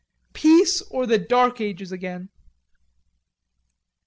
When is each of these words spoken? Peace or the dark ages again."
Peace 0.33 0.81
or 0.81 1.05
the 1.05 1.19
dark 1.19 1.61
ages 1.61 1.91
again." 1.91 2.29